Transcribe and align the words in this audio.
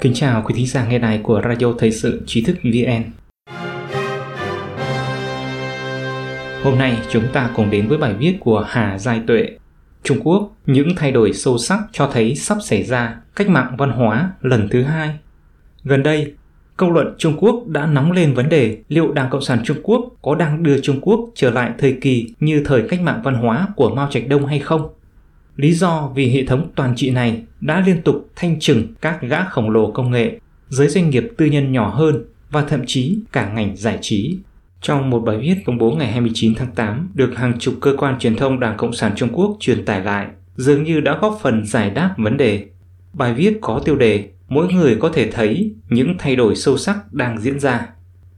Kính 0.00 0.14
chào 0.14 0.42
quý 0.46 0.54
thính 0.56 0.66
giả 0.66 0.86
nghe 0.86 0.98
đài 0.98 1.20
của 1.22 1.42
Radio 1.48 1.66
Thời 1.78 1.90
sự 1.90 2.22
Trí 2.26 2.42
thức 2.42 2.56
VN. 2.62 3.02
Hôm 6.62 6.78
nay 6.78 6.98
chúng 7.10 7.24
ta 7.32 7.50
cùng 7.56 7.70
đến 7.70 7.88
với 7.88 7.98
bài 7.98 8.14
viết 8.14 8.36
của 8.40 8.64
Hà 8.68 8.98
Giai 8.98 9.20
Tuệ. 9.26 9.46
Trung 10.02 10.20
Quốc, 10.24 10.56
những 10.66 10.88
thay 10.96 11.12
đổi 11.12 11.32
sâu 11.32 11.58
sắc 11.58 11.80
cho 11.92 12.10
thấy 12.12 12.34
sắp 12.34 12.58
xảy 12.62 12.82
ra 12.82 13.16
cách 13.36 13.48
mạng 13.48 13.74
văn 13.78 13.90
hóa 13.90 14.30
lần 14.40 14.68
thứ 14.68 14.82
hai. 14.82 15.10
Gần 15.84 16.02
đây, 16.02 16.34
công 16.76 16.92
luận 16.92 17.14
Trung 17.18 17.36
Quốc 17.40 17.66
đã 17.66 17.86
nóng 17.86 18.12
lên 18.12 18.34
vấn 18.34 18.48
đề 18.48 18.78
liệu 18.88 19.12
Đảng 19.12 19.30
Cộng 19.30 19.42
sản 19.42 19.60
Trung 19.64 19.78
Quốc 19.82 20.04
có 20.22 20.34
đang 20.34 20.62
đưa 20.62 20.80
Trung 20.80 21.00
Quốc 21.00 21.20
trở 21.34 21.50
lại 21.50 21.70
thời 21.78 21.98
kỳ 22.00 22.34
như 22.40 22.62
thời 22.64 22.82
cách 22.88 23.00
mạng 23.00 23.20
văn 23.24 23.34
hóa 23.34 23.68
của 23.76 23.94
Mao 23.94 24.08
Trạch 24.10 24.28
Đông 24.28 24.46
hay 24.46 24.58
không. 24.58 24.88
Lý 25.60 25.72
do 25.72 26.12
vì 26.14 26.30
hệ 26.30 26.44
thống 26.44 26.70
toàn 26.74 26.92
trị 26.96 27.10
này 27.10 27.42
đã 27.60 27.82
liên 27.86 28.02
tục 28.02 28.30
thanh 28.36 28.60
trừng 28.60 28.94
các 29.00 29.22
gã 29.22 29.44
khổng 29.44 29.70
lồ 29.70 29.90
công 29.90 30.10
nghệ, 30.10 30.38
giới 30.68 30.88
doanh 30.88 31.10
nghiệp 31.10 31.28
tư 31.36 31.46
nhân 31.46 31.72
nhỏ 31.72 31.90
hơn 31.94 32.24
và 32.50 32.62
thậm 32.62 32.80
chí 32.86 33.18
cả 33.32 33.52
ngành 33.52 33.76
giải 33.76 33.98
trí. 34.00 34.38
Trong 34.80 35.10
một 35.10 35.20
bài 35.20 35.38
viết 35.40 35.54
công 35.66 35.78
bố 35.78 35.90
ngày 35.90 36.12
29 36.12 36.54
tháng 36.54 36.74
8 36.74 37.10
được 37.14 37.36
hàng 37.36 37.58
chục 37.58 37.74
cơ 37.80 37.94
quan 37.98 38.18
truyền 38.18 38.36
thông 38.36 38.60
Đảng 38.60 38.76
Cộng 38.76 38.92
sản 38.92 39.12
Trung 39.16 39.28
Quốc 39.32 39.56
truyền 39.60 39.84
tải 39.84 40.04
lại, 40.04 40.26
dường 40.56 40.84
như 40.84 41.00
đã 41.00 41.18
góp 41.20 41.38
phần 41.42 41.66
giải 41.66 41.90
đáp 41.90 42.14
vấn 42.18 42.36
đề. 42.36 42.66
Bài 43.12 43.34
viết 43.34 43.58
có 43.60 43.82
tiêu 43.84 43.96
đề 43.96 44.28
Mỗi 44.48 44.72
người 44.72 44.96
có 44.96 45.08
thể 45.08 45.30
thấy 45.30 45.72
những 45.88 46.14
thay 46.18 46.36
đổi 46.36 46.56
sâu 46.56 46.76
sắc 46.76 47.12
đang 47.12 47.40
diễn 47.40 47.60
ra. 47.60 47.86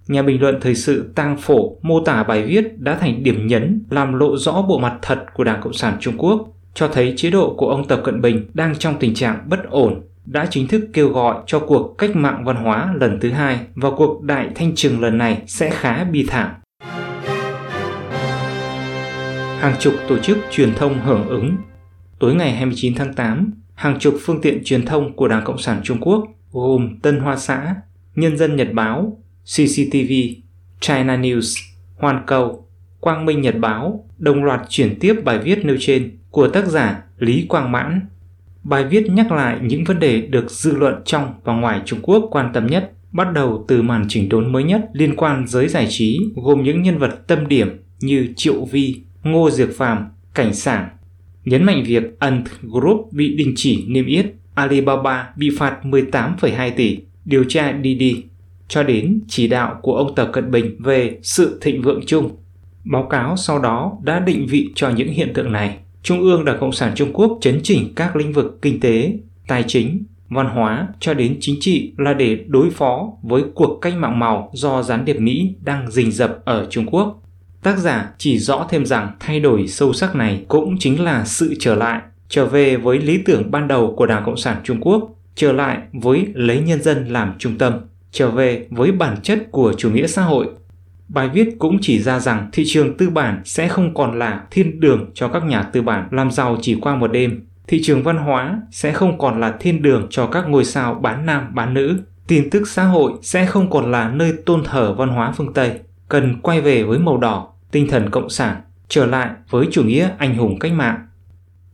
Nhà 0.08 0.22
bình 0.22 0.41
luận 0.41 0.58
thời 0.60 0.74
sự 0.74 1.12
Tang 1.14 1.36
Phổ 1.36 1.77
mô 1.82 2.04
tả 2.04 2.22
bài 2.22 2.42
viết 2.42 2.78
đã 2.78 2.94
thành 2.94 3.22
điểm 3.22 3.46
nhấn 3.46 3.82
làm 3.91 4.14
lộ 4.14 4.36
rõ 4.36 4.62
bộ 4.68 4.78
mặt 4.78 4.98
thật 5.02 5.24
của 5.34 5.44
Đảng 5.44 5.60
Cộng 5.60 5.72
sản 5.72 5.96
Trung 6.00 6.14
Quốc 6.18 6.52
cho 6.74 6.88
thấy 6.88 7.14
chế 7.16 7.30
độ 7.30 7.54
của 7.58 7.68
ông 7.68 7.88
Tập 7.88 8.00
Cận 8.04 8.20
Bình 8.20 8.46
đang 8.54 8.74
trong 8.78 8.94
tình 9.00 9.14
trạng 9.14 9.48
bất 9.48 9.70
ổn, 9.70 10.02
đã 10.24 10.46
chính 10.50 10.68
thức 10.68 10.88
kêu 10.92 11.08
gọi 11.08 11.36
cho 11.46 11.58
cuộc 11.58 11.94
cách 11.98 12.16
mạng 12.16 12.44
văn 12.44 12.56
hóa 12.56 12.94
lần 13.00 13.20
thứ 13.20 13.30
hai 13.30 13.60
và 13.74 13.91
cuộc 13.97 14.22
đại 14.22 14.48
thanh 14.55 14.74
trừng 14.74 15.00
lần 15.00 15.19
này 15.19 15.42
sẽ 15.47 15.70
khá 15.70 16.05
bi 16.05 16.27
thảm. 16.28 16.50
Hàng 19.58 19.74
chục 19.80 19.94
tổ 20.08 20.19
chức 20.19 20.38
truyền 20.50 20.74
thông 20.74 21.00
hưởng 21.00 21.28
ứng. 21.28 21.56
Tối 22.19 22.34
ngày 22.34 22.52
29 22.52 22.94
tháng 22.94 23.14
8, 23.14 23.52
hàng 23.75 23.98
chục 23.98 24.14
phương 24.20 24.41
tiện 24.41 24.64
truyền 24.64 24.86
thông 24.86 25.16
của 25.16 25.28
Đảng 25.28 25.44
Cộng 25.44 25.58
sản 25.58 25.80
Trung 25.84 26.00
Quốc 26.00 26.25
gồm 26.52 26.98
Tân 27.02 27.20
Hoa 27.20 27.36
Xã, 27.36 27.75
Nhân 28.14 28.36
dân 28.36 28.56
Nhật 28.56 28.69
Báo, 28.72 29.19
CCTV, 29.44 30.12
China 30.80 31.16
News, 31.16 31.62
Hoàn 31.97 32.22
Cầu, 32.27 32.69
Quang 33.00 33.27
Minh 33.27 33.41
Nhật 33.41 33.54
Báo 33.58 34.04
đồng 34.19 34.44
loạt 34.44 34.60
chuyển 34.69 34.98
tiếp 35.00 35.14
bài 35.25 35.38
viết 35.38 35.64
nêu 35.64 35.77
trên 35.80 36.19
của 36.33 36.48
tác 36.48 36.66
giả 36.66 37.02
Lý 37.19 37.47
Quang 37.48 37.72
Mãn. 37.72 38.00
Bài 38.62 38.84
viết 38.84 39.11
nhắc 39.11 39.33
lại 39.33 39.58
những 39.62 39.84
vấn 39.84 39.98
đề 39.98 40.20
được 40.20 40.50
dư 40.50 40.77
luận 40.77 40.94
trong 41.05 41.34
và 41.44 41.52
ngoài 41.52 41.80
Trung 41.84 41.98
Quốc 42.02 42.28
quan 42.30 42.50
tâm 42.52 42.66
nhất, 42.66 42.92
bắt 43.12 43.33
đầu 43.34 43.64
từ 43.69 43.83
màn 43.83 44.06
chỉnh 44.08 44.28
đốn 44.28 44.53
mới 44.53 44.64
nhất 44.64 44.91
liên 44.92 45.16
quan 45.16 45.47
giới 45.47 45.69
giải 45.69 45.86
trí 45.91 46.19
gồm 46.34 46.62
những 46.62 46.83
nhân 46.83 46.98
vật 46.98 47.27
tâm 47.27 47.48
điểm 47.48 47.83
như 48.00 48.28
Triệu 48.36 48.64
Vi, 48.64 49.00
Ngô 49.22 49.50
Diệc 49.50 49.77
Phàm, 49.77 50.08
Cảnh 50.34 50.55
Sảng 50.55 50.88
Nhấn 51.44 51.64
mạnh 51.64 51.83
việc 51.86 52.03
Ant 52.19 52.44
Group 52.62 53.12
bị 53.12 53.36
đình 53.36 53.53
chỉ 53.56 53.84
niêm 53.88 54.06
yết, 54.06 54.27
Alibaba 54.55 55.28
bị 55.36 55.50
phạt 55.58 55.78
18,2 55.83 56.70
tỷ, 56.77 56.98
điều 57.25 57.44
tra 57.48 57.75
Didi, 57.84 58.25
cho 58.69 58.83
đến 58.83 59.20
chỉ 59.28 59.48
đạo 59.48 59.78
của 59.83 59.97
ông 59.97 60.14
Tập 60.14 60.30
Cận 60.33 60.50
Bình 60.50 60.77
về 60.83 61.19
sự 61.22 61.58
thịnh 61.60 61.83
vượng 61.83 62.00
chung. 62.06 62.30
Báo 62.84 63.03
cáo 63.10 63.36
sau 63.36 63.58
đó 63.58 63.98
đã 64.03 64.20
định 64.20 64.47
vị 64.47 64.72
cho 64.75 64.91
những 64.91 65.08
hiện 65.08 65.33
tượng 65.34 65.53
này. 65.53 65.78
Trung 66.03 66.20
ương 66.20 66.45
Đảng 66.45 66.61
Cộng 66.61 66.72
sản 66.72 66.92
Trung 66.95 67.12
Quốc 67.12 67.39
chấn 67.41 67.61
chỉnh 67.62 67.92
các 67.97 68.17
lĩnh 68.17 68.33
vực 68.33 68.58
kinh 68.62 68.81
tế, 68.81 69.14
tài 69.47 69.64
chính, 69.67 70.05
văn 70.28 70.47
hóa 70.47 70.89
cho 71.00 71.14
đến 71.14 71.36
chính 71.41 71.56
trị 71.61 71.92
là 71.98 72.14
để 72.14 72.44
đối 72.47 72.70
phó 72.70 73.12
với 73.22 73.42
cuộc 73.55 73.78
cách 73.83 73.94
mạng 73.97 74.19
màu 74.19 74.50
do 74.53 74.83
gián 74.83 75.05
điệp 75.05 75.17
Mỹ 75.19 75.55
đang 75.64 75.91
rình 75.91 76.12
rập 76.12 76.44
ở 76.44 76.66
Trung 76.71 76.87
Quốc. 76.87 77.22
Tác 77.62 77.78
giả 77.78 78.10
chỉ 78.19 78.38
rõ 78.38 78.66
thêm 78.71 78.87
rằng 78.87 79.10
thay 79.21 79.41
đổi 79.41 79.69
sâu 79.69 79.93
sắc 79.93 80.16
này 80.16 80.44
cũng 80.49 80.78
chính 80.78 81.04
là 81.04 81.25
sự 81.25 81.54
trở 81.60 81.75
lại, 81.75 82.00
trở 82.28 82.47
về 82.47 82.76
với 82.76 82.99
lý 82.99 83.19
tưởng 83.19 83.50
ban 83.50 83.69
đầu 83.69 83.94
của 83.97 84.06
Đảng 84.06 84.22
Cộng 84.26 84.37
sản 84.37 84.56
Trung 84.65 84.81
Quốc, 84.81 85.15
trở 85.34 85.53
lại 85.53 85.78
với 85.93 86.26
lấy 86.34 86.60
nhân 86.60 86.82
dân 86.82 87.09
làm 87.09 87.34
trung 87.38 87.59
tâm, 87.59 87.72
trở 88.12 88.31
về 88.31 88.66
với 88.71 88.93
bản 88.93 89.16
chất 89.22 89.38
của 89.50 89.75
chủ 89.78 89.91
nghĩa 89.91 90.06
xã 90.06 90.22
hội 90.22 90.47
Bài 91.15 91.28
viết 91.28 91.49
cũng 91.59 91.78
chỉ 91.81 92.03
ra 92.03 92.21
rằng 92.21 92.49
thị 92.53 92.65
trường 92.67 92.97
tư 92.97 93.11
bản 93.11 93.41
sẽ 93.45 93.69
không 93.69 93.95
còn 93.95 94.19
là 94.19 94.43
thiên 94.50 94.81
đường 94.81 95.11
cho 95.15 95.28
các 95.28 95.45
nhà 95.45 95.62
tư 95.62 95.83
bản 95.83 96.09
làm 96.11 96.31
giàu 96.31 96.56
chỉ 96.61 96.78
qua 96.81 96.97
một 96.97 97.12
đêm. 97.12 97.47
Thị 97.67 97.81
trường 97.83 98.03
văn 98.03 98.17
hóa 98.17 98.61
sẽ 98.71 98.93
không 98.93 99.19
còn 99.19 99.41
là 99.41 99.55
thiên 99.61 99.83
đường 99.83 100.06
cho 100.11 100.27
các 100.27 100.49
ngôi 100.49 100.65
sao 100.65 100.95
bán 100.95 101.27
nam 101.27 101.55
bán 101.55 101.75
nữ. 101.75 101.99
Tin 102.27 102.50
tức 102.50 102.69
xã 102.69 102.84
hội 102.84 103.12
sẽ 103.23 103.47
không 103.47 103.71
còn 103.71 103.91
là 103.91 104.09
nơi 104.09 104.33
tôn 104.47 104.65
thờ 104.65 104.95
văn 104.95 105.09
hóa 105.09 105.33
phương 105.33 105.53
Tây. 105.53 105.73
Cần 106.09 106.41
quay 106.43 106.61
về 106.61 106.83
với 106.83 106.99
màu 106.99 107.17
đỏ, 107.17 107.49
tinh 107.71 107.89
thần 107.89 108.11
cộng 108.11 108.31
sản, 108.31 108.56
trở 108.89 109.06
lại 109.06 109.31
với 109.50 109.67
chủ 109.71 109.83
nghĩa 109.84 110.11
anh 110.19 110.37
hùng 110.37 110.59
cách 110.59 110.73
mạng. 110.73 111.06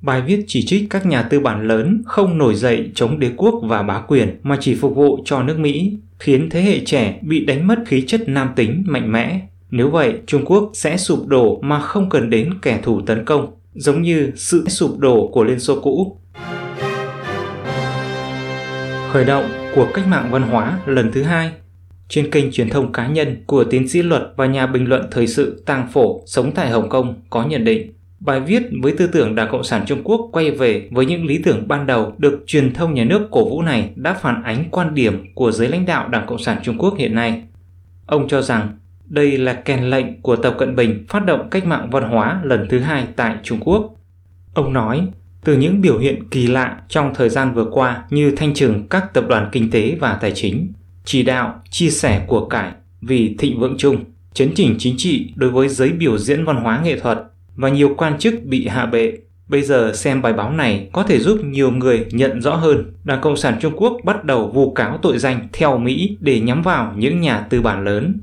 Bài 0.01 0.23
viết 0.23 0.45
chỉ 0.47 0.67
trích 0.67 0.91
các 0.91 1.07
nhà 1.07 1.23
tư 1.23 1.41
bản 1.41 1.69
lớn 1.69 2.03
không 2.07 2.39
nổi 2.39 2.55
dậy 2.55 2.91
chống 2.95 3.19
đế 3.19 3.31
quốc 3.37 3.61
và 3.63 3.83
bá 3.83 4.01
quyền 4.01 4.41
mà 4.43 4.57
chỉ 4.61 4.75
phục 4.75 4.97
vụ 4.97 5.19
cho 5.25 5.43
nước 5.43 5.59
Mỹ, 5.59 5.93
khiến 6.19 6.51
thế 6.51 6.63
hệ 6.63 6.81
trẻ 6.85 7.19
bị 7.23 7.45
đánh 7.45 7.67
mất 7.67 7.77
khí 7.87 8.05
chất 8.07 8.29
nam 8.29 8.49
tính 8.57 8.83
mạnh 8.87 9.13
mẽ. 9.13 9.41
Nếu 9.71 9.91
vậy, 9.91 10.15
Trung 10.27 10.45
Quốc 10.45 10.71
sẽ 10.75 10.97
sụp 10.97 11.27
đổ 11.27 11.61
mà 11.63 11.81
không 11.81 12.11
cần 12.11 12.31
đến 12.31 12.55
kẻ 12.63 12.81
thù 12.83 13.01
tấn 13.01 13.25
công, 13.25 13.53
giống 13.75 14.03
như 14.03 14.33
sự 14.37 14.69
sụp 14.69 14.99
đổ 14.99 15.29
của 15.33 15.45
Liên 15.45 15.61
Xô 15.61 15.81
cũ. 15.83 16.17
Khởi 19.13 19.25
động 19.25 19.45
của 19.75 19.89
cách 19.95 20.07
mạng 20.07 20.29
văn 20.31 20.43
hóa 20.43 20.79
lần 20.87 21.13
thứ 21.13 21.23
hai 21.23 21.51
trên 22.09 22.31
kênh 22.31 22.53
truyền 22.53 22.71
thông 22.71 22.93
cá 22.93 23.07
nhân 23.07 23.43
của 23.47 23.65
tiến 23.65 23.89
sĩ 23.89 24.03
luật 24.03 24.23
và 24.37 24.47
nhà 24.47 24.67
bình 24.67 24.89
luận 24.89 25.03
thời 25.11 25.27
sự 25.27 25.63
Tang 25.67 25.89
Phổ 25.93 26.23
sống 26.27 26.53
tại 26.55 26.71
Hồng 26.71 26.89
Kông 26.89 27.15
có 27.31 27.45
nhận 27.45 27.65
định 27.65 27.93
Bài 28.21 28.41
viết 28.41 28.63
với 28.83 28.93
tư 28.93 29.07
tưởng 29.07 29.35
Đảng 29.35 29.49
Cộng 29.51 29.65
sản 29.65 29.85
Trung 29.87 30.01
Quốc 30.05 30.29
quay 30.33 30.51
về 30.51 30.89
với 30.91 31.07
những 31.07 31.27
lý 31.27 31.39
tưởng 31.43 31.69
ban 31.69 31.87
đầu 31.87 32.15
được 32.19 32.45
truyền 32.47 32.75
thông 32.75 32.95
nhà 32.95 33.05
nước 33.05 33.29
cổ 33.31 33.51
vũ 33.51 33.63
này 33.63 33.91
đã 33.97 34.15
phản 34.15 34.43
ánh 34.43 34.65
quan 34.71 34.95
điểm 34.95 35.35
của 35.35 35.53
giới 35.53 35.69
lãnh 35.69 35.87
đạo 35.87 36.09
Đảng 36.09 36.27
Cộng 36.27 36.39
sản 36.39 36.59
Trung 36.63 36.79
Quốc 36.79 36.95
hiện 36.99 37.15
nay. 37.15 37.43
Ông 38.07 38.29
cho 38.29 38.43
rằng 38.43 38.79
đây 39.05 39.39
là 39.39 39.53
kèn 39.53 39.85
lệnh 39.85 40.23
của 40.23 40.37
Tập 40.37 40.55
Cận 40.59 40.77
Bình 40.77 41.05
phát 41.09 41.27
động 41.27 41.49
cách 41.51 41.67
mạng 41.67 41.89
văn 41.91 42.11
hóa 42.11 42.41
lần 42.45 42.67
thứ 42.71 42.79
hai 42.79 43.07
tại 43.17 43.37
Trung 43.43 43.59
Quốc. 43.61 43.95
Ông 44.55 44.73
nói, 44.73 45.07
từ 45.45 45.57
những 45.57 45.81
biểu 45.81 45.99
hiện 45.99 46.29
kỳ 46.31 46.47
lạ 46.47 46.81
trong 46.89 47.15
thời 47.15 47.29
gian 47.29 47.55
vừa 47.55 47.67
qua 47.73 48.05
như 48.11 48.33
thanh 48.37 48.55
trừng 48.55 48.87
các 48.91 49.15
tập 49.15 49.25
đoàn 49.29 49.49
kinh 49.53 49.71
tế 49.71 49.97
và 50.01 50.19
tài 50.21 50.33
chính, 50.35 50.73
chỉ 51.05 51.23
đạo, 51.23 51.61
chia 51.71 51.91
sẻ 51.91 52.25
của 52.27 52.49
cải 52.49 52.73
vì 53.01 53.37
thịnh 53.39 53.61
vượng 53.61 53.75
chung, 53.79 54.05
chấn 54.35 54.51
chỉnh 54.55 54.75
chính 54.79 54.95
trị 54.99 55.33
đối 55.37 55.51
với 55.51 55.69
giới 55.69 55.89
biểu 55.89 56.19
diễn 56.19 56.45
văn 56.45 56.57
hóa 56.57 56.81
nghệ 56.85 57.01
thuật 57.01 57.19
và 57.59 57.69
nhiều 57.69 57.95
quan 57.97 58.19
chức 58.19 58.35
bị 58.45 58.67
hạ 58.67 58.87
bệ. 58.87 59.13
Bây 59.49 59.63
giờ 59.63 59.93
xem 59.95 60.23
bài 60.23 60.33
báo 60.33 60.53
này 60.53 60.89
có 60.93 61.03
thể 61.03 61.19
giúp 61.19 61.41
nhiều 61.45 61.71
người 61.71 62.07
nhận 62.11 62.43
rõ 62.43 62.55
hơn 62.55 62.93
Đảng 63.05 63.21
Cộng 63.21 63.37
sản 63.37 63.57
Trung 63.61 63.73
Quốc 63.77 63.97
bắt 64.05 64.25
đầu 64.25 64.51
vu 64.55 64.73
cáo 64.75 64.99
tội 65.03 65.19
danh 65.19 65.49
theo 65.53 65.79
Mỹ 65.79 66.17
để 66.21 66.41
nhắm 66.41 66.63
vào 66.63 66.95
những 66.97 67.21
nhà 67.21 67.41
tư 67.41 67.61
bản 67.61 67.85
lớn. 67.85 68.21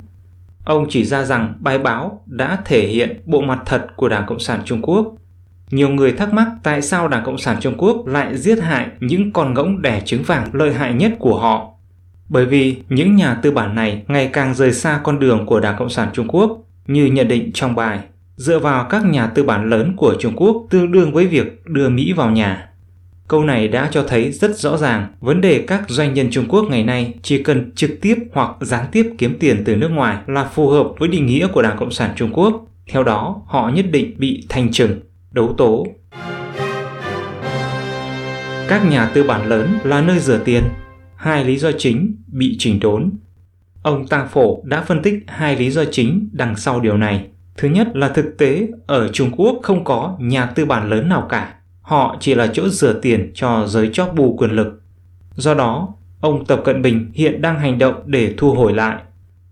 Ông 0.64 0.86
chỉ 0.90 1.04
ra 1.04 1.24
rằng 1.24 1.54
bài 1.60 1.78
báo 1.78 2.22
đã 2.26 2.58
thể 2.64 2.86
hiện 2.86 3.20
bộ 3.26 3.40
mặt 3.40 3.58
thật 3.66 3.86
của 3.96 4.08
Đảng 4.08 4.26
Cộng 4.26 4.38
sản 4.38 4.60
Trung 4.64 4.82
Quốc. 4.82 5.14
Nhiều 5.70 5.88
người 5.88 6.12
thắc 6.12 6.32
mắc 6.34 6.48
tại 6.62 6.82
sao 6.82 7.08
Đảng 7.08 7.24
Cộng 7.24 7.38
sản 7.38 7.56
Trung 7.60 7.74
Quốc 7.78 8.06
lại 8.06 8.38
giết 8.38 8.62
hại 8.62 8.86
những 9.00 9.32
con 9.32 9.54
ngỗng 9.54 9.82
đẻ 9.82 10.02
trứng 10.04 10.22
vàng 10.22 10.48
lợi 10.52 10.74
hại 10.74 10.94
nhất 10.94 11.12
của 11.18 11.38
họ. 11.38 11.70
Bởi 12.28 12.46
vì 12.46 12.76
những 12.88 13.16
nhà 13.16 13.34
tư 13.34 13.50
bản 13.50 13.74
này 13.74 14.02
ngày 14.08 14.30
càng 14.32 14.54
rời 14.54 14.72
xa 14.72 15.00
con 15.02 15.18
đường 15.18 15.46
của 15.46 15.60
Đảng 15.60 15.76
Cộng 15.78 15.90
sản 15.90 16.08
Trung 16.12 16.28
Quốc, 16.28 16.62
như 16.86 17.06
nhận 17.06 17.28
định 17.28 17.50
trong 17.54 17.74
bài 17.74 18.00
dựa 18.36 18.58
vào 18.58 18.86
các 18.90 19.04
nhà 19.04 19.26
tư 19.26 19.42
bản 19.42 19.70
lớn 19.70 19.94
của 19.96 20.14
Trung 20.18 20.36
Quốc 20.36 20.66
tương 20.70 20.92
đương 20.92 21.12
với 21.12 21.26
việc 21.26 21.64
đưa 21.66 21.88
Mỹ 21.88 22.12
vào 22.12 22.30
nhà. 22.30 22.68
Câu 23.28 23.44
này 23.44 23.68
đã 23.68 23.88
cho 23.92 24.04
thấy 24.08 24.32
rất 24.32 24.58
rõ 24.58 24.76
ràng 24.76 25.06
vấn 25.20 25.40
đề 25.40 25.64
các 25.66 25.82
doanh 25.88 26.14
nhân 26.14 26.28
Trung 26.30 26.44
Quốc 26.48 26.64
ngày 26.70 26.84
nay 26.84 27.14
chỉ 27.22 27.42
cần 27.42 27.72
trực 27.74 27.90
tiếp 28.00 28.14
hoặc 28.32 28.50
gián 28.60 28.86
tiếp 28.92 29.12
kiếm 29.18 29.36
tiền 29.40 29.62
từ 29.64 29.76
nước 29.76 29.88
ngoài 29.88 30.18
là 30.26 30.44
phù 30.44 30.68
hợp 30.68 30.88
với 30.98 31.08
định 31.08 31.26
nghĩa 31.26 31.46
của 31.46 31.62
Đảng 31.62 31.76
Cộng 31.78 31.90
sản 31.90 32.10
Trung 32.16 32.32
Quốc. 32.32 32.66
Theo 32.90 33.04
đó, 33.04 33.42
họ 33.46 33.70
nhất 33.74 33.86
định 33.90 34.14
bị 34.18 34.46
thành 34.48 34.72
trừng, 34.72 35.00
đấu 35.30 35.54
tố. 35.58 35.86
Các 38.68 38.90
nhà 38.90 39.10
tư 39.14 39.22
bản 39.22 39.48
lớn 39.48 39.78
là 39.84 40.00
nơi 40.00 40.18
rửa 40.18 40.38
tiền. 40.44 40.62
Hai 41.16 41.44
lý 41.44 41.56
do 41.56 41.70
chính 41.78 42.16
bị 42.26 42.56
chỉnh 42.58 42.80
đốn. 42.80 43.10
Ông 43.82 44.06
Tăng 44.06 44.28
Phổ 44.28 44.62
đã 44.64 44.82
phân 44.82 45.02
tích 45.02 45.14
hai 45.26 45.56
lý 45.56 45.70
do 45.70 45.84
chính 45.84 46.28
đằng 46.32 46.56
sau 46.56 46.80
điều 46.80 46.96
này. 46.96 47.26
Thứ 47.56 47.68
nhất 47.68 47.88
là 47.94 48.08
thực 48.08 48.38
tế 48.38 48.68
ở 48.86 49.08
Trung 49.08 49.30
Quốc 49.36 49.58
không 49.62 49.84
có 49.84 50.16
nhà 50.20 50.46
tư 50.46 50.64
bản 50.64 50.90
lớn 50.90 51.08
nào 51.08 51.26
cả. 51.28 51.54
Họ 51.80 52.16
chỉ 52.20 52.34
là 52.34 52.46
chỗ 52.52 52.68
rửa 52.68 52.92
tiền 53.02 53.32
cho 53.34 53.66
giới 53.66 53.90
chóp 53.92 54.14
bù 54.14 54.36
quyền 54.36 54.50
lực. 54.50 54.82
Do 55.34 55.54
đó, 55.54 55.94
ông 56.20 56.44
Tập 56.44 56.62
Cận 56.64 56.82
Bình 56.82 57.10
hiện 57.14 57.42
đang 57.42 57.60
hành 57.60 57.78
động 57.78 57.94
để 58.06 58.34
thu 58.36 58.54
hồi 58.54 58.74
lại. 58.74 59.02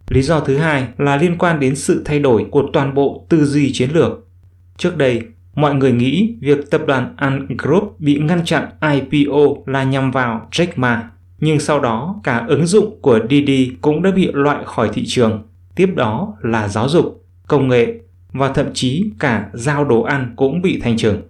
Lý 0.09 0.23
do 0.23 0.41
thứ 0.41 0.57
hai 0.57 0.89
là 0.99 1.17
liên 1.17 1.39
quan 1.39 1.61
đến 1.61 1.77
sự 1.77 2.03
thay 2.05 2.19
đổi 2.19 2.47
của 2.51 2.65
toàn 2.73 2.95
bộ 2.95 3.27
tư 3.29 3.45
duy 3.45 3.73
chiến 3.73 3.91
lược. 3.91 4.29
Trước 4.77 4.97
đây, 4.97 5.23
mọi 5.55 5.75
người 5.75 5.93
nghĩ 5.93 6.35
việc 6.41 6.71
tập 6.71 6.83
đoàn 6.87 7.15
Ant 7.17 7.49
Group 7.59 7.97
bị 7.99 8.19
ngăn 8.19 8.45
chặn 8.45 8.69
IPO 8.93 9.41
là 9.67 9.83
nhằm 9.85 10.11
vào 10.11 10.49
Jack 10.51 10.67
Ma. 10.77 11.11
nhưng 11.39 11.61
sau 11.61 11.81
đó 11.81 12.21
cả 12.23 12.45
ứng 12.49 12.67
dụng 12.67 12.99
của 13.03 13.21
Didi 13.31 13.73
cũng 13.81 14.03
đã 14.03 14.11
bị 14.11 14.31
loại 14.33 14.65
khỏi 14.65 14.91
thị 14.93 15.05
trường. 15.07 15.43
Tiếp 15.75 15.91
đó 15.97 16.35
là 16.43 16.69
giáo 16.69 16.89
dục, 16.89 17.24
công 17.47 17.69
nghệ 17.69 17.87
và 18.33 18.49
thậm 18.49 18.67
chí 18.75 19.05
cả 19.19 19.47
giao 19.53 19.85
đồ 19.85 20.03
ăn 20.03 20.33
cũng 20.37 20.63
bị 20.63 20.81
thanh 20.83 20.97
trừng. 20.97 21.23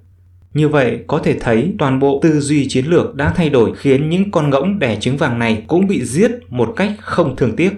Như 0.55 0.69
vậy 0.69 0.99
có 1.07 1.19
thể 1.19 1.37
thấy 1.41 1.75
toàn 1.79 1.99
bộ 1.99 2.21
tư 2.23 2.41
duy 2.41 2.69
chiến 2.69 2.87
lược 2.87 3.15
đã 3.15 3.33
thay 3.37 3.51
đổi 3.51 3.73
khiến 3.77 4.11
những 4.11 4.31
con 4.31 4.51
ngỗng 4.51 4.79
đẻ 4.79 5.01
trứng 5.01 5.17
vàng 5.17 5.39
này 5.39 5.65
cũng 5.67 5.87
bị 5.87 6.05
giết 6.05 6.31
một 6.49 6.73
cách 6.77 6.93
không 7.01 7.37
thương 7.37 7.57
tiếc. 7.57 7.71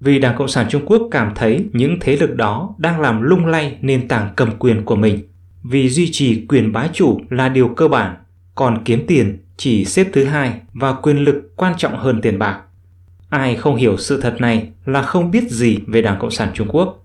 Vì 0.00 0.18
Đảng 0.18 0.36
Cộng 0.38 0.48
sản 0.48 0.66
Trung 0.70 0.82
Quốc 0.86 1.08
cảm 1.10 1.32
thấy 1.34 1.64
những 1.72 1.96
thế 2.00 2.16
lực 2.16 2.36
đó 2.36 2.74
đang 2.78 3.00
làm 3.00 3.22
lung 3.22 3.46
lay 3.46 3.76
nền 3.80 4.08
tảng 4.08 4.28
cầm 4.36 4.50
quyền 4.58 4.84
của 4.84 4.96
mình. 4.96 5.18
Vì 5.62 5.88
duy 5.88 6.08
trì 6.12 6.46
quyền 6.46 6.72
bá 6.72 6.88
chủ 6.92 7.20
là 7.30 7.48
điều 7.48 7.68
cơ 7.68 7.88
bản, 7.88 8.16
còn 8.54 8.84
kiếm 8.84 9.04
tiền 9.06 9.38
chỉ 9.56 9.84
xếp 9.84 10.06
thứ 10.12 10.24
hai 10.24 10.52
và 10.72 10.92
quyền 10.92 11.16
lực 11.16 11.56
quan 11.56 11.74
trọng 11.78 11.96
hơn 11.96 12.20
tiền 12.20 12.38
bạc. 12.38 12.60
Ai 13.28 13.56
không 13.56 13.76
hiểu 13.76 13.96
sự 13.96 14.20
thật 14.20 14.36
này 14.38 14.68
là 14.84 15.02
không 15.02 15.30
biết 15.30 15.50
gì 15.50 15.78
về 15.86 16.02
Đảng 16.02 16.18
Cộng 16.18 16.30
sản 16.30 16.48
Trung 16.54 16.68
Quốc. 16.70 17.01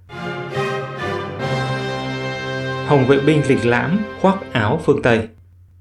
Hồng 2.87 3.07
vệ 3.07 3.19
binh 3.19 3.41
lịch 3.47 3.65
lãm 3.65 3.99
khoác 4.21 4.53
áo 4.53 4.81
phương 4.85 5.01
Tây 5.01 5.27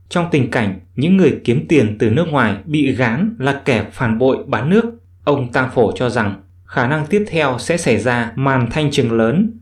Trong 0.09 0.29
tình 0.31 0.51
cảnh 0.51 0.81
những 0.97 1.17
người 1.17 1.41
kiếm 1.45 1.67
tiền 1.69 1.97
từ 1.99 2.11
nước 2.11 2.25
ngoài 2.31 2.57
bị 2.65 2.93
gán 2.93 3.37
là 3.39 3.61
kẻ 3.65 3.85
phản 3.93 4.19
bội 4.19 4.37
bán 4.47 4.71
nước, 4.71 4.85
ông 5.25 5.53
Tang 5.53 5.71
Phổ 5.75 5.93
cho 5.93 6.11
rằng 6.11 6.43
khả 6.65 6.87
năng 6.87 7.07
tiếp 7.07 7.25
theo 7.29 7.57
sẽ 7.59 7.77
xảy 7.77 7.99
ra 7.99 8.33
màn 8.37 8.71
thanh 8.71 8.91
trừng 8.91 9.13
lớn. 9.13 9.61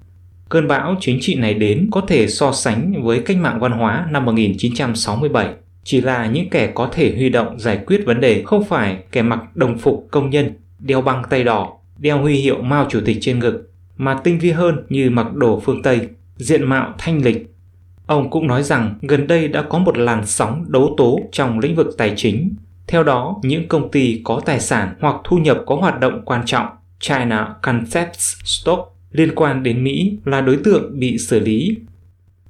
Cơn 0.48 0.68
bão 0.68 0.96
chính 1.00 1.18
trị 1.20 1.34
này 1.34 1.54
đến 1.54 1.88
có 1.92 2.00
thể 2.00 2.28
so 2.28 2.52
sánh 2.52 3.02
với 3.02 3.20
cách 3.20 3.36
mạng 3.36 3.60
văn 3.60 3.72
hóa 3.72 4.06
năm 4.10 4.24
1967 4.24 5.48
chỉ 5.84 6.00
là 6.00 6.26
những 6.26 6.50
kẻ 6.50 6.72
có 6.74 6.88
thể 6.92 7.14
huy 7.16 7.28
động 7.28 7.58
giải 7.58 7.78
quyết 7.86 8.02
vấn 8.06 8.20
đề 8.20 8.42
không 8.42 8.64
phải 8.64 8.98
kẻ 9.12 9.22
mặc 9.22 9.56
đồng 9.56 9.78
phục 9.78 10.08
công 10.10 10.30
nhân, 10.30 10.52
đeo 10.78 11.02
băng 11.02 11.22
tay 11.30 11.44
đỏ, 11.44 11.72
đeo 11.98 12.18
huy 12.18 12.34
hiệu 12.34 12.62
Mao 12.62 12.86
Chủ 12.90 13.00
tịch 13.04 13.18
trên 13.20 13.38
ngực, 13.38 13.70
mà 13.96 14.14
tinh 14.24 14.38
vi 14.38 14.50
hơn 14.50 14.86
như 14.88 15.10
mặc 15.10 15.34
đồ 15.34 15.60
phương 15.60 15.82
Tây, 15.82 16.08
diện 16.36 16.68
mạo 16.68 16.94
thanh 16.98 17.24
lịch. 17.24 17.50
Ông 18.06 18.30
cũng 18.30 18.46
nói 18.46 18.62
rằng 18.62 18.94
gần 19.02 19.26
đây 19.26 19.48
đã 19.48 19.62
có 19.62 19.78
một 19.78 19.98
làn 19.98 20.26
sóng 20.26 20.64
đấu 20.68 20.94
tố 20.96 21.20
trong 21.32 21.58
lĩnh 21.58 21.76
vực 21.76 21.94
tài 21.98 22.14
chính. 22.16 22.54
Theo 22.86 23.02
đó, 23.02 23.40
những 23.42 23.68
công 23.68 23.90
ty 23.90 24.20
có 24.24 24.40
tài 24.44 24.60
sản 24.60 24.94
hoặc 25.00 25.16
thu 25.24 25.36
nhập 25.36 25.58
có 25.66 25.76
hoạt 25.76 26.00
động 26.00 26.22
quan 26.24 26.42
trọng 26.46 26.66
China 27.00 27.54
Concepts 27.62 28.34
Stock 28.44 28.80
liên 29.10 29.34
quan 29.34 29.62
đến 29.62 29.84
Mỹ 29.84 30.18
là 30.24 30.40
đối 30.40 30.56
tượng 30.56 30.98
bị 30.98 31.18
xử 31.18 31.40
lý. 31.40 31.76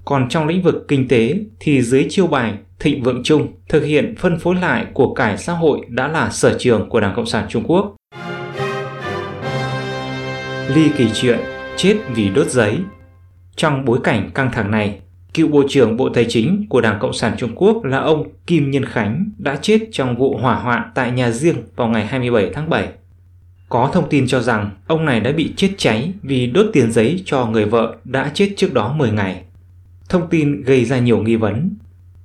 Còn 0.04 0.28
trong 0.28 0.46
lĩnh 0.46 0.62
vực 0.62 0.84
kinh 0.88 1.08
tế 1.08 1.34
thì 1.60 1.82
dưới 1.82 2.06
chiêu 2.10 2.26
bài 2.26 2.54
thịnh 2.80 3.02
vượng 3.02 3.22
chung, 3.24 3.48
thực 3.68 3.84
hiện 3.84 4.14
phân 4.18 4.38
phối 4.38 4.54
lại 4.54 4.86
của 4.94 5.14
cải 5.14 5.38
xã 5.38 5.52
hội 5.52 5.80
đã 5.88 6.08
là 6.08 6.30
sở 6.30 6.56
trường 6.58 6.88
của 6.88 7.00
Đảng 7.00 7.14
Cộng 7.16 7.26
sản 7.26 7.46
Trung 7.48 7.64
Quốc. 7.66 7.94
Ly 10.74 10.88
kỳ 10.96 11.08
chuyện 11.14 11.38
chết 11.76 11.96
vì 12.14 12.30
đốt 12.30 12.46
giấy 12.46 12.76
trong 13.56 13.84
bối 13.84 13.98
cảnh 14.04 14.30
căng 14.34 14.52
thẳng 14.52 14.70
này, 14.70 15.00
cựu 15.34 15.48
Bộ 15.48 15.62
trưởng 15.68 15.96
Bộ 15.96 16.08
Tài 16.08 16.26
chính 16.28 16.66
của 16.68 16.80
Đảng 16.80 16.98
Cộng 17.00 17.12
sản 17.12 17.34
Trung 17.38 17.52
Quốc 17.54 17.84
là 17.84 17.98
ông 17.98 18.28
Kim 18.46 18.70
Nhân 18.70 18.84
Khánh 18.84 19.30
đã 19.38 19.56
chết 19.62 19.78
trong 19.92 20.16
vụ 20.16 20.36
hỏa 20.36 20.54
hoạn 20.54 20.90
tại 20.94 21.12
nhà 21.12 21.30
riêng 21.30 21.56
vào 21.76 21.88
ngày 21.88 22.06
27 22.06 22.50
tháng 22.54 22.70
7. 22.70 22.88
Có 23.68 23.90
thông 23.92 24.08
tin 24.08 24.26
cho 24.26 24.40
rằng 24.40 24.70
ông 24.86 25.04
này 25.04 25.20
đã 25.20 25.32
bị 25.32 25.52
chết 25.56 25.70
cháy 25.76 26.12
vì 26.22 26.46
đốt 26.46 26.66
tiền 26.72 26.92
giấy 26.92 27.22
cho 27.24 27.46
người 27.46 27.64
vợ 27.64 27.96
đã 28.04 28.30
chết 28.34 28.54
trước 28.56 28.72
đó 28.74 28.92
10 28.92 29.10
ngày. 29.10 29.42
Thông 30.08 30.28
tin 30.30 30.62
gây 30.62 30.84
ra 30.84 30.98
nhiều 30.98 31.22
nghi 31.22 31.36
vấn 31.36 31.70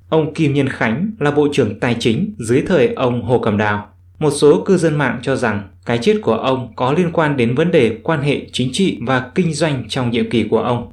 Ông 0.09 0.33
Kim 0.33 0.53
Nhân 0.53 0.69
Khánh 0.69 1.11
là 1.19 1.31
Bộ 1.31 1.47
trưởng 1.53 1.79
Tài 1.79 1.95
chính 1.99 2.33
dưới 2.37 2.63
thời 2.67 2.93
ông 2.93 3.21
Hồ 3.21 3.39
Cẩm 3.39 3.57
Đào. 3.57 3.89
Một 4.19 4.31
số 4.31 4.61
cư 4.65 4.77
dân 4.77 4.97
mạng 4.97 5.19
cho 5.21 5.35
rằng 5.35 5.67
cái 5.85 5.99
chết 6.01 6.17
của 6.21 6.33
ông 6.33 6.73
có 6.75 6.91
liên 6.91 7.11
quan 7.11 7.37
đến 7.37 7.55
vấn 7.55 7.71
đề 7.71 7.97
quan 8.03 8.21
hệ 8.21 8.45
chính 8.51 8.69
trị 8.73 8.99
và 9.01 9.31
kinh 9.35 9.53
doanh 9.53 9.83
trong 9.89 10.11
nhiệm 10.11 10.29
kỳ 10.29 10.43
của 10.43 10.59
ông. 10.59 10.91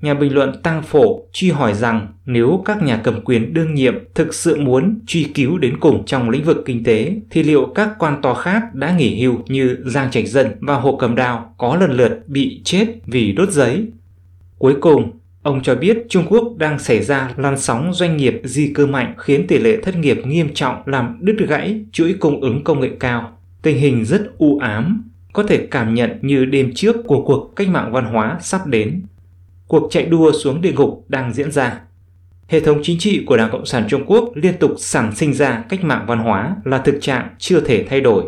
Nhà 0.00 0.14
bình 0.14 0.34
luận 0.34 0.62
Tăng 0.62 0.82
Phổ 0.82 1.22
truy 1.32 1.50
hỏi 1.50 1.74
rằng 1.74 2.08
nếu 2.26 2.62
các 2.64 2.82
nhà 2.82 3.00
cầm 3.04 3.20
quyền 3.24 3.54
đương 3.54 3.74
nhiệm 3.74 3.94
thực 4.14 4.34
sự 4.34 4.60
muốn 4.60 5.00
truy 5.06 5.24
cứu 5.24 5.58
đến 5.58 5.80
cùng 5.80 6.04
trong 6.06 6.30
lĩnh 6.30 6.44
vực 6.44 6.62
kinh 6.66 6.84
tế 6.84 7.14
thì 7.30 7.42
liệu 7.42 7.72
các 7.74 7.88
quan 7.98 8.22
to 8.22 8.34
khác 8.34 8.74
đã 8.74 8.96
nghỉ 8.96 9.22
hưu 9.22 9.38
như 9.46 9.76
Giang 9.84 10.10
Trạch 10.10 10.26
Dân 10.26 10.46
và 10.60 10.74
Hồ 10.74 10.96
Cầm 10.96 11.14
Đào 11.14 11.54
có 11.58 11.76
lần 11.76 11.92
lượt 11.92 12.22
bị 12.26 12.60
chết 12.64 12.86
vì 13.06 13.32
đốt 13.32 13.50
giấy? 13.50 13.86
Cuối 14.58 14.76
cùng, 14.80 15.20
Ông 15.42 15.62
cho 15.62 15.74
biết 15.74 15.98
Trung 16.08 16.24
Quốc 16.28 16.56
đang 16.56 16.78
xảy 16.78 17.02
ra 17.02 17.30
làn 17.36 17.58
sóng 17.58 17.94
doanh 17.94 18.16
nghiệp 18.16 18.40
di 18.44 18.72
cư 18.74 18.86
mạnh 18.86 19.14
khiến 19.18 19.46
tỷ 19.46 19.58
lệ 19.58 19.76
thất 19.82 19.96
nghiệp 19.96 20.20
nghiêm 20.24 20.54
trọng 20.54 20.82
làm 20.86 21.18
đứt 21.20 21.36
gãy 21.48 21.84
chuỗi 21.92 22.14
cung 22.20 22.40
ứng 22.40 22.64
công 22.64 22.80
nghệ 22.80 22.90
cao. 23.00 23.36
Tình 23.62 23.78
hình 23.78 24.04
rất 24.04 24.22
u 24.38 24.58
ám, 24.58 25.10
có 25.32 25.42
thể 25.42 25.66
cảm 25.70 25.94
nhận 25.94 26.18
như 26.22 26.44
đêm 26.44 26.72
trước 26.74 26.96
của 27.06 27.24
cuộc 27.24 27.52
cách 27.56 27.68
mạng 27.68 27.92
văn 27.92 28.04
hóa 28.04 28.38
sắp 28.40 28.66
đến. 28.66 29.02
Cuộc 29.70 29.88
chạy 29.90 30.06
đua 30.06 30.32
xuống 30.32 30.60
địa 30.60 30.72
ngục 30.72 31.04
đang 31.08 31.32
diễn 31.32 31.52
ra. 31.52 31.80
Hệ 32.48 32.60
thống 32.60 32.80
chính 32.82 32.98
trị 32.98 33.24
của 33.26 33.36
Đảng 33.36 33.50
Cộng 33.52 33.66
sản 33.66 33.86
Trung 33.88 34.04
Quốc 34.06 34.24
liên 34.34 34.58
tục 34.58 34.70
sản 34.78 35.16
sinh 35.16 35.34
ra 35.34 35.64
cách 35.68 35.84
mạng 35.84 36.04
văn 36.06 36.18
hóa 36.18 36.56
là 36.64 36.78
thực 36.78 36.98
trạng 37.00 37.28
chưa 37.38 37.60
thể 37.60 37.86
thay 37.90 38.00
đổi. 38.00 38.24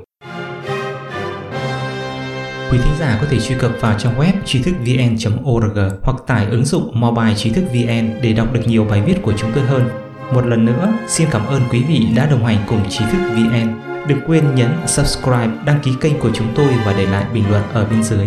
Quý 2.71 2.79
thính 2.79 2.95
giả 3.01 3.19
có 3.21 3.27
thể 3.31 3.41
truy 3.41 3.55
cập 3.59 3.71
vào 3.81 3.99
trang 3.99 4.19
web 4.19 4.33
trí 4.45 4.63
thức 4.63 4.75
vn.org 4.81 5.79
hoặc 6.03 6.17
tải 6.27 6.47
ứng 6.47 6.65
dụng 6.65 6.91
mobile 6.95 7.35
trí 7.37 7.51
thức 7.51 7.65
vn 7.73 8.11
để 8.23 8.33
đọc 8.33 8.53
được 8.53 8.63
nhiều 8.67 8.85
bài 8.85 9.03
viết 9.07 9.17
của 9.23 9.33
chúng 9.37 9.51
tôi 9.55 9.65
hơn. 9.65 9.89
Một 10.35 10.47
lần 10.47 10.65
nữa, 10.65 10.93
xin 11.09 11.29
cảm 11.31 11.47
ơn 11.47 11.63
quý 11.71 11.83
vị 11.89 12.07
đã 12.17 12.27
đồng 12.27 12.45
hành 12.45 12.59
cùng 12.67 12.81
trí 12.89 13.05
thức 13.13 13.19
vn. 13.37 13.69
Đừng 14.09 14.21
quên 14.27 14.55
nhấn 14.55 14.71
subscribe, 14.87 15.51
đăng 15.67 15.81
ký 15.83 15.91
kênh 16.01 16.19
của 16.19 16.31
chúng 16.35 16.49
tôi 16.55 16.69
và 16.85 16.95
để 16.99 17.07
lại 17.07 17.25
bình 17.35 17.45
luận 17.51 17.63
ở 17.73 17.87
bên 17.91 18.03
dưới. 18.03 18.27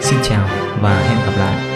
Xin 0.00 0.18
chào 0.22 0.48
và 0.82 1.00
hẹn 1.00 1.26
gặp 1.26 1.38
lại. 1.38 1.75